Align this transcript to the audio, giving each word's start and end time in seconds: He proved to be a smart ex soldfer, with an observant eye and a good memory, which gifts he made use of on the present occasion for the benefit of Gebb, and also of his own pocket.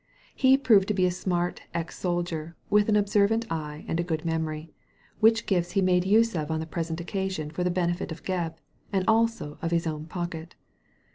He 0.33 0.57
proved 0.57 0.87
to 0.87 0.95
be 0.95 1.05
a 1.05 1.11
smart 1.11 1.61
ex 1.75 2.01
soldfer, 2.03 2.55
with 2.71 2.89
an 2.89 2.95
observant 2.95 3.45
eye 3.51 3.85
and 3.87 3.99
a 3.99 4.03
good 4.03 4.25
memory, 4.25 4.71
which 5.19 5.45
gifts 5.45 5.73
he 5.73 5.81
made 5.83 6.05
use 6.05 6.33
of 6.35 6.49
on 6.49 6.59
the 6.59 6.65
present 6.65 6.99
occasion 6.99 7.51
for 7.51 7.63
the 7.63 7.69
benefit 7.69 8.11
of 8.11 8.23
Gebb, 8.23 8.55
and 8.91 9.05
also 9.07 9.59
of 9.61 9.69
his 9.69 9.85
own 9.85 10.07
pocket. 10.07 10.55